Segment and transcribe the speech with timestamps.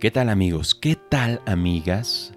[0.00, 0.74] ¿Qué tal amigos?
[0.74, 2.32] ¿Qué tal amigas?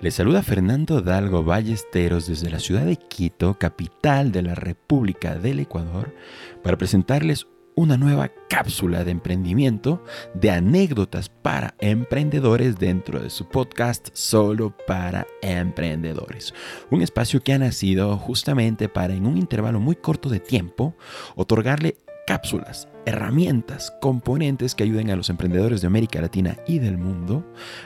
[0.00, 5.58] Les saluda Fernando Dalgo Ballesteros desde la ciudad de Quito, capital de la República del
[5.58, 6.14] Ecuador,
[6.62, 10.00] para presentarles una nueva cápsula de emprendimiento
[10.34, 16.54] de anécdotas para emprendedores dentro de su podcast Solo para Emprendedores.
[16.88, 20.94] Un espacio que ha nacido justamente para en un intervalo muy corto de tiempo
[21.34, 21.96] otorgarle
[22.28, 27.42] cápsulas, herramientas, componentes que ayuden a los emprendedores de América Latina y del mundo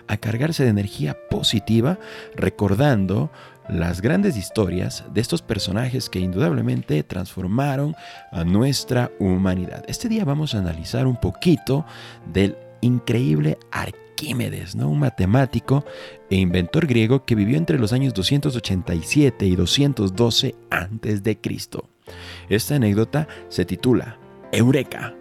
[0.09, 1.99] a cargarse de energía positiva,
[2.35, 3.31] recordando
[3.69, 7.95] las grandes historias de estos personajes que indudablemente transformaron
[8.33, 9.85] a nuestra humanidad.
[9.87, 11.87] Este día vamos a analizar un poquito
[12.27, 14.89] del increíble Arquímedes, ¿no?
[14.89, 15.85] un matemático
[16.31, 21.39] e inventor griego que vivió entre los años 287 y 212 a.C.
[22.49, 24.19] Esta anécdota se titula
[24.53, 25.15] Eureka.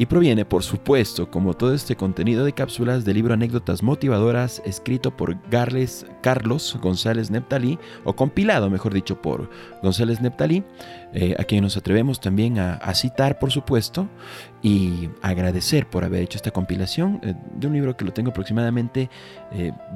[0.00, 5.16] Y proviene, por supuesto, como todo este contenido de cápsulas, del libro Anécdotas Motivadoras, escrito
[5.16, 9.50] por Garles, Carlos González Neptalí, o compilado, mejor dicho, por
[9.82, 10.62] González Neptalí,
[11.12, 14.08] eh, a quien nos atrevemos también a, citar, por supuesto,
[14.62, 19.10] y agradecer por haber hecho esta compilación eh, de un libro que lo tengo aproximadamente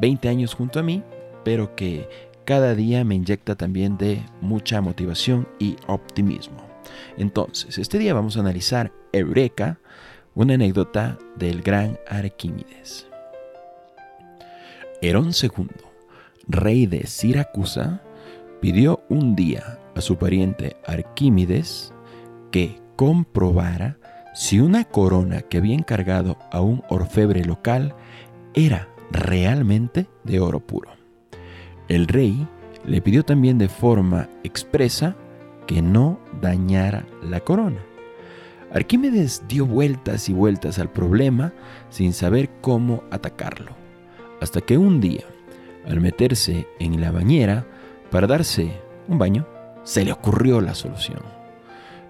[0.01, 1.05] 20 eh, años junto a mí,
[1.45, 2.09] pero que
[2.45, 6.72] cada día me inyecta también de mucha motivación y optimismo.
[7.17, 9.79] Entonces, este día vamos a analizar Eureka,
[10.35, 13.07] una anécdota del gran Arquímedes.
[15.01, 15.69] Herón II,
[16.47, 18.03] rey de Siracusa,
[18.61, 21.93] pidió un día a su pariente Arquímedes
[22.51, 23.99] que comprobara
[24.35, 27.95] si una corona que había encargado a un orfebre local
[28.55, 30.91] era realmente de oro puro.
[31.89, 32.47] El rey
[32.87, 35.17] le pidió también de forma expresa
[35.67, 37.81] que no dañara la corona.
[38.73, 41.53] Arquímedes dio vueltas y vueltas al problema
[41.91, 43.73] sin saber cómo atacarlo,
[44.41, 45.25] hasta que un día,
[45.87, 47.67] al meterse en la bañera
[48.11, 48.73] para darse
[49.09, 49.47] un baño,
[49.85, 51.21] se le ocurrió la solución.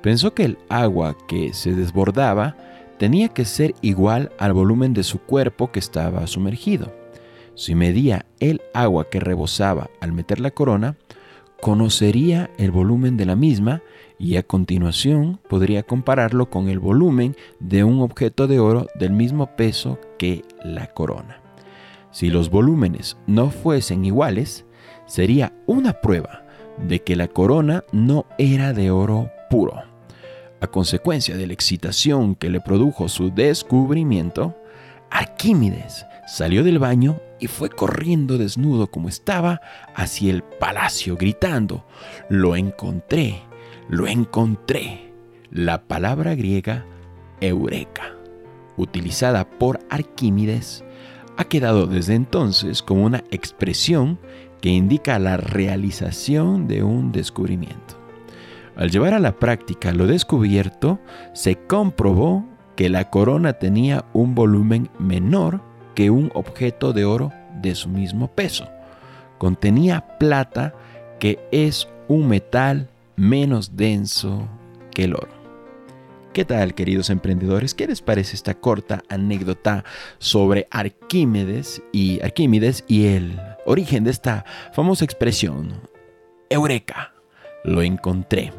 [0.02, 2.56] Pensó que el agua que se desbordaba
[2.98, 6.92] tenía que ser igual al volumen de su cuerpo que estaba sumergido.
[7.54, 10.96] Si medía el agua que rebosaba al meter la corona,
[11.62, 13.82] conocería el volumen de la misma
[14.18, 19.54] y a continuación podría compararlo con el volumen de un objeto de oro del mismo
[19.54, 21.40] peso que la corona.
[22.10, 24.66] Si los volúmenes no fuesen iguales,
[25.06, 26.44] sería una prueba
[26.78, 29.84] de que la corona no era de oro puro.
[30.60, 34.56] A consecuencia de la excitación que le produjo su descubrimiento,
[35.12, 39.60] Arquímedes salió del baño y fue corriendo desnudo como estaba
[39.94, 41.84] hacia el palacio, gritando,
[42.30, 43.42] Lo encontré,
[43.90, 45.12] lo encontré.
[45.50, 46.86] La palabra griega
[47.42, 48.14] eureka,
[48.78, 50.82] utilizada por Arquímedes,
[51.36, 54.18] ha quedado desde entonces como una expresión
[54.62, 58.00] que indica la realización de un descubrimiento.
[58.76, 61.00] Al llevar a la práctica lo descubierto,
[61.34, 62.46] se comprobó
[62.77, 65.60] que la corona tenía un volumen menor
[65.94, 68.69] que un objeto de oro de su mismo peso.
[69.38, 70.75] Contenía plata
[71.19, 74.49] que es un metal menos denso
[74.94, 75.43] que el oro.
[76.33, 77.75] ¿Qué tal, queridos emprendedores?
[77.75, 79.84] ¿Qué les parece esta corta anécdota
[80.19, 85.75] sobre Arquímedes y Arquímedes y el origen de esta famosa expresión?
[86.49, 87.12] Eureka,
[87.65, 88.50] lo encontré.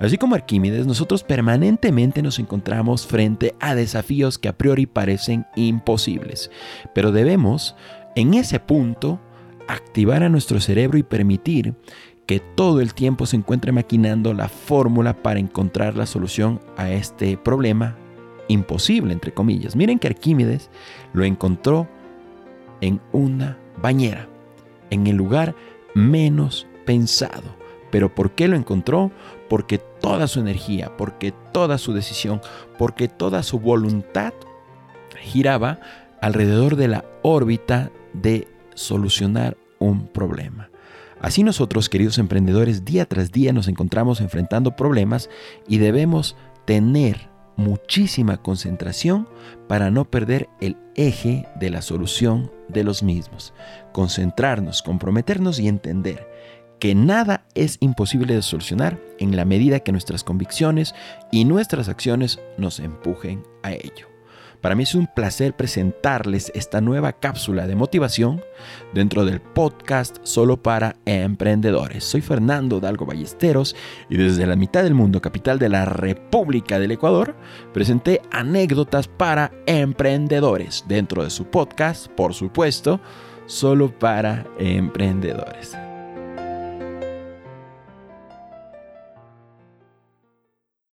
[0.00, 6.50] Así como Arquímedes, nosotros permanentemente nos encontramos frente a desafíos que a priori parecen imposibles,
[6.94, 7.76] pero debemos,
[8.16, 9.20] en ese punto,
[9.68, 11.74] activar a nuestro cerebro y permitir
[12.26, 17.36] que todo el tiempo se encuentre maquinando la fórmula para encontrar la solución a este
[17.36, 17.96] problema
[18.48, 19.76] imposible, entre comillas.
[19.76, 20.70] Miren que Arquímedes
[21.12, 21.88] lo encontró
[22.80, 24.28] en una bañera,
[24.90, 25.54] en el lugar
[25.94, 27.61] menos pensado.
[27.92, 29.12] ¿Pero por qué lo encontró?
[29.50, 32.40] Porque toda su energía, porque toda su decisión,
[32.78, 34.32] porque toda su voluntad
[35.20, 35.78] giraba
[36.22, 40.70] alrededor de la órbita de solucionar un problema.
[41.20, 45.28] Así nosotros, queridos emprendedores, día tras día nos encontramos enfrentando problemas
[45.68, 46.34] y debemos
[46.64, 49.28] tener muchísima concentración
[49.68, 53.52] para no perder el eje de la solución de los mismos.
[53.92, 56.26] Concentrarnos, comprometernos y entender
[56.82, 60.96] que nada es imposible de solucionar en la medida que nuestras convicciones
[61.30, 64.08] y nuestras acciones nos empujen a ello.
[64.60, 68.42] Para mí es un placer presentarles esta nueva cápsula de motivación
[68.94, 72.02] dentro del podcast solo para emprendedores.
[72.02, 73.76] Soy Fernando Dalgo Ballesteros
[74.10, 77.36] y desde la mitad del mundo, capital de la República del Ecuador,
[77.72, 83.00] presenté anécdotas para emprendedores dentro de su podcast, por supuesto,
[83.46, 85.76] solo para emprendedores.